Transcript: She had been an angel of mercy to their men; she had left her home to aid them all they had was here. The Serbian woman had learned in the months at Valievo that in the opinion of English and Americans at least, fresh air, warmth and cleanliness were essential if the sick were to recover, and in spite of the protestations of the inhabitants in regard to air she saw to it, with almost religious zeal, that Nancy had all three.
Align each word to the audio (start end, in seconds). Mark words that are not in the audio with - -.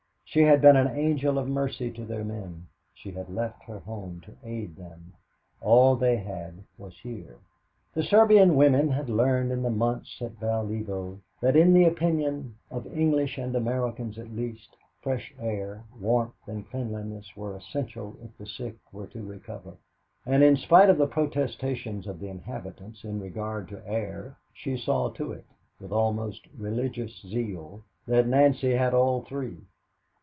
She 0.33 0.43
had 0.43 0.61
been 0.61 0.77
an 0.77 0.97
angel 0.97 1.37
of 1.37 1.49
mercy 1.49 1.91
to 1.91 2.05
their 2.05 2.23
men; 2.23 2.67
she 2.93 3.11
had 3.11 3.27
left 3.27 3.63
her 3.63 3.79
home 3.79 4.21
to 4.21 4.31
aid 4.45 4.77
them 4.77 5.11
all 5.59 5.97
they 5.97 6.15
had 6.15 6.63
was 6.77 6.97
here. 7.01 7.35
The 7.93 8.01
Serbian 8.03 8.55
woman 8.55 8.87
had 8.91 9.09
learned 9.09 9.51
in 9.51 9.61
the 9.61 9.69
months 9.69 10.21
at 10.21 10.39
Valievo 10.39 11.19
that 11.41 11.57
in 11.57 11.73
the 11.73 11.83
opinion 11.83 12.55
of 12.69 12.87
English 12.97 13.37
and 13.37 13.53
Americans 13.57 14.17
at 14.17 14.31
least, 14.31 14.77
fresh 15.01 15.33
air, 15.37 15.83
warmth 15.99 16.47
and 16.47 16.65
cleanliness 16.69 17.35
were 17.35 17.53
essential 17.57 18.15
if 18.23 18.37
the 18.37 18.47
sick 18.47 18.77
were 18.93 19.07
to 19.07 19.21
recover, 19.21 19.75
and 20.25 20.43
in 20.43 20.55
spite 20.55 20.89
of 20.89 20.97
the 20.97 21.07
protestations 21.07 22.07
of 22.07 22.21
the 22.21 22.29
inhabitants 22.29 23.03
in 23.03 23.19
regard 23.19 23.67
to 23.67 23.85
air 23.85 24.37
she 24.53 24.77
saw 24.77 25.09
to 25.09 25.33
it, 25.33 25.43
with 25.81 25.91
almost 25.91 26.47
religious 26.57 27.19
zeal, 27.23 27.83
that 28.07 28.25
Nancy 28.27 28.71
had 28.71 28.93
all 28.93 29.23
three. 29.23 29.57